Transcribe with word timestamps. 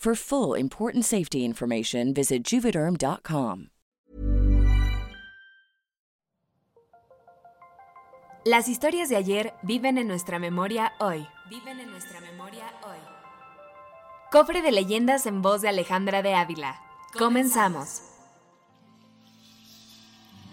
For 0.00 0.14
full 0.14 0.54
important 0.54 1.04
safety 1.04 1.44
information, 1.44 2.14
visit 2.14 2.42
juvederm.com. 2.42 3.68
Las 8.46 8.66
historias 8.70 9.10
de 9.10 9.16
ayer 9.16 9.52
viven 9.62 9.98
en 9.98 10.08
nuestra 10.08 10.38
memoria 10.38 10.94
hoy. 11.00 11.26
Viven 11.50 11.80
en 11.80 11.90
nuestra 11.90 12.18
memoria 12.22 12.72
hoy. 12.82 12.96
Cofre 14.32 14.62
de 14.62 14.72
leyendas 14.72 15.26
en 15.26 15.42
voz 15.42 15.60
de 15.60 15.68
Alejandra 15.68 16.22
de 16.22 16.32
Ávila. 16.32 16.80
Comenzamos. 17.18 18.00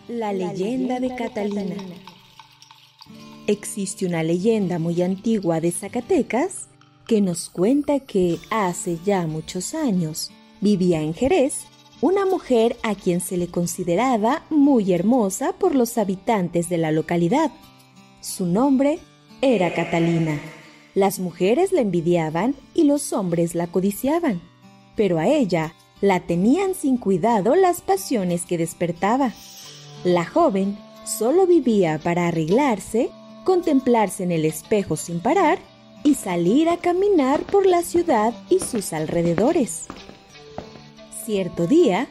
La 0.09 0.33
leyenda 0.33 0.99
de 0.99 1.15
Catalina. 1.15 1.81
Existe 3.47 4.05
una 4.05 4.23
leyenda 4.23 4.77
muy 4.77 5.01
antigua 5.01 5.61
de 5.61 5.71
Zacatecas 5.71 6.67
que 7.07 7.21
nos 7.21 7.49
cuenta 7.49 8.01
que 8.01 8.37
hace 8.51 8.99
ya 9.03 9.25
muchos 9.27 9.73
años 9.73 10.29
vivía 10.59 11.01
en 11.01 11.13
Jerez 11.13 11.65
una 12.01 12.25
mujer 12.25 12.75
a 12.83 12.93
quien 12.95 13.21
se 13.21 13.37
le 13.37 13.47
consideraba 13.47 14.43
muy 14.49 14.93
hermosa 14.93 15.53
por 15.53 15.73
los 15.73 15.97
habitantes 15.97 16.69
de 16.69 16.77
la 16.77 16.91
localidad. 16.91 17.49
Su 18.21 18.45
nombre 18.45 18.99
era 19.41 19.73
Catalina. 19.73 20.39
Las 20.93 21.19
mujeres 21.19 21.71
la 21.71 21.81
envidiaban 21.81 22.55
y 22.73 22.83
los 22.83 23.13
hombres 23.13 23.55
la 23.55 23.67
codiciaban, 23.67 24.41
pero 24.95 25.17
a 25.17 25.27
ella 25.27 25.73
la 26.01 26.19
tenían 26.19 26.75
sin 26.75 26.97
cuidado 26.97 27.55
las 27.55 27.81
pasiones 27.81 28.45
que 28.45 28.57
despertaba. 28.57 29.31
La 30.03 30.25
joven 30.25 30.77
solo 31.05 31.47
vivía 31.47 31.99
para 32.03 32.27
arreglarse, 32.27 33.09
contemplarse 33.45 34.23
en 34.23 34.31
el 34.31 34.43
espejo 34.43 34.97
sin 34.97 35.19
parar 35.19 35.57
y 36.03 36.15
salir 36.15 36.69
a 36.69 36.77
caminar 36.77 37.41
por 37.43 37.65
la 37.65 37.83
ciudad 37.83 38.33
y 38.49 38.59
sus 38.59 38.93
alrededores. 38.93 39.85
Cierto 41.25 41.67
día, 41.67 42.07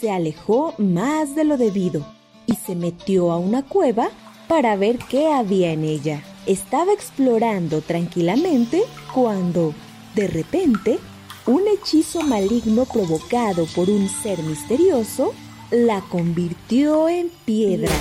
se 0.00 0.10
alejó 0.10 0.74
más 0.78 1.34
de 1.34 1.44
lo 1.44 1.56
debido 1.56 2.04
y 2.46 2.56
se 2.56 2.74
metió 2.74 3.32
a 3.32 3.38
una 3.38 3.62
cueva 3.62 4.10
para 4.48 4.76
ver 4.76 4.98
qué 4.98 5.28
había 5.28 5.72
en 5.72 5.84
ella. 5.84 6.22
Estaba 6.46 6.92
explorando 6.92 7.80
tranquilamente 7.80 8.82
cuando, 9.12 9.74
de 10.14 10.26
repente, 10.26 10.98
un 11.46 11.62
hechizo 11.68 12.22
maligno 12.22 12.84
provocado 12.86 13.66
por 13.74 13.90
un 13.90 14.08
ser 14.08 14.42
misterioso 14.42 15.34
la 15.70 16.00
convirtió 16.02 17.08
en 17.08 17.30
piedra. 17.44 17.92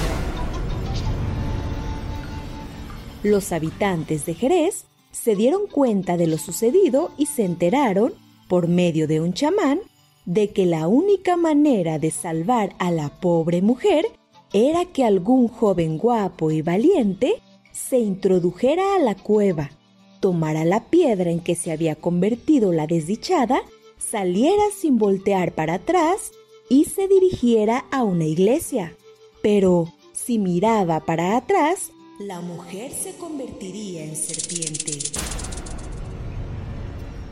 Los 3.24 3.52
habitantes 3.52 4.26
de 4.26 4.34
Jerez 4.34 4.86
se 5.14 5.36
dieron 5.36 5.68
cuenta 5.68 6.18
de 6.18 6.28
lo 6.28 6.38
sucedido 6.38 7.12
y 7.18 7.28
se 7.28 7.46
enteraron, 7.46 8.14
por 8.50 8.68
medio 8.68 9.08
de 9.08 9.22
un 9.22 9.34
chamán, 9.34 9.80
de 10.26 10.50
que 10.50 10.66
la 10.66 10.88
única 10.88 11.38
manera 11.38 12.00
de 12.00 12.12
salvar 12.12 12.76
a 12.80 12.92
la 12.92 13.10
pobre 13.22 13.62
mujer 13.62 14.08
era 14.52 14.86
que 14.86 15.06
algún 15.06 15.48
joven 15.48 15.98
guapo 15.98 16.52
y 16.52 16.62
valiente 16.62 17.42
se 17.72 18.00
introdujera 18.00 18.96
a 18.96 19.00
la 19.00 19.16
cueva, 19.16 19.72
tomara 20.20 20.66
la 20.66 20.86
piedra 20.86 21.32
en 21.32 21.40
que 21.40 21.56
se 21.56 21.72
había 21.72 21.96
convertido 21.96 22.72
la 22.72 22.88
desdichada, 22.88 23.62
saliera 23.98 24.64
sin 24.76 24.98
voltear 24.98 25.54
para 25.54 25.76
atrás 25.76 26.32
y 26.70 26.86
se 26.86 27.08
dirigiera 27.08 27.86
a 27.92 28.04
una 28.04 28.26
iglesia. 28.26 28.96
Pero 29.42 29.94
si 30.14 30.40
miraba 30.40 31.02
para 31.02 31.36
atrás, 31.36 31.92
la 32.20 32.42
mujer 32.42 32.92
se 32.92 33.16
convertiría 33.16 34.04
en 34.04 34.16
serpiente. 34.16 35.00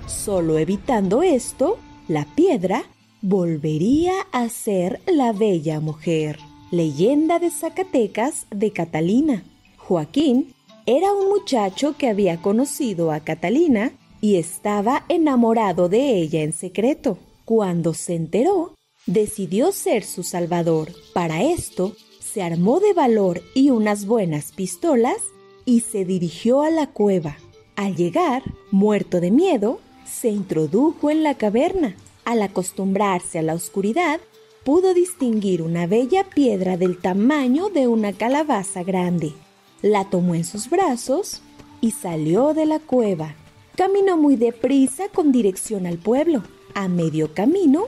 Solo 0.07 0.57
evitando 0.57 1.21
esto, 1.21 1.77
la 2.07 2.25
piedra 2.35 2.85
volvería 3.21 4.13
a 4.31 4.49
ser 4.49 4.99
la 5.05 5.33
bella 5.33 5.79
mujer. 5.79 6.39
Leyenda 6.71 7.37
de 7.37 7.51
Zacatecas 7.51 8.47
de 8.49 8.71
Catalina. 8.71 9.43
Joaquín 9.77 10.53
era 10.87 11.13
un 11.13 11.29
muchacho 11.29 11.95
que 11.97 12.09
había 12.09 12.41
conocido 12.41 13.11
a 13.11 13.19
Catalina 13.19 13.91
y 14.19 14.37
estaba 14.37 15.05
enamorado 15.09 15.89
de 15.89 16.17
ella 16.17 16.41
en 16.41 16.53
secreto. 16.53 17.19
Cuando 17.45 17.93
se 17.93 18.15
enteró, 18.15 18.75
decidió 19.05 19.71
ser 19.71 20.03
su 20.03 20.23
salvador. 20.23 20.91
Para 21.13 21.43
esto, 21.43 21.95
se 22.31 22.41
armó 22.41 22.79
de 22.79 22.93
valor 22.93 23.41
y 23.53 23.71
unas 23.71 24.05
buenas 24.05 24.51
pistolas 24.53 25.17
y 25.65 25.81
se 25.81 26.05
dirigió 26.05 26.61
a 26.61 26.69
la 26.69 26.87
cueva. 26.87 27.37
Al 27.75 27.95
llegar, 27.95 28.43
muerto 28.71 29.19
de 29.19 29.31
miedo, 29.31 29.79
se 30.05 30.29
introdujo 30.29 31.09
en 31.09 31.23
la 31.23 31.35
caverna. 31.35 31.95
Al 32.23 32.41
acostumbrarse 32.41 33.39
a 33.39 33.41
la 33.41 33.53
oscuridad, 33.53 34.21
pudo 34.63 34.93
distinguir 34.93 35.61
una 35.61 35.87
bella 35.87 36.23
piedra 36.23 36.77
del 36.77 36.99
tamaño 36.99 37.69
de 37.69 37.87
una 37.87 38.13
calabaza 38.13 38.83
grande. 38.83 39.33
La 39.81 40.09
tomó 40.09 40.35
en 40.35 40.45
sus 40.45 40.69
brazos 40.69 41.41
y 41.81 41.91
salió 41.91 42.53
de 42.53 42.65
la 42.65 42.79
cueva. 42.79 43.35
Caminó 43.75 44.15
muy 44.15 44.35
deprisa 44.35 45.09
con 45.09 45.31
dirección 45.31 45.85
al 45.85 45.97
pueblo. 45.97 46.43
A 46.75 46.87
medio 46.87 47.33
camino, 47.33 47.87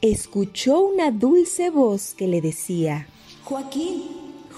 escuchó 0.00 0.80
una 0.80 1.10
dulce 1.10 1.70
voz 1.70 2.14
que 2.14 2.28
le 2.28 2.40
decía, 2.40 3.08
Joaquín, 3.50 4.04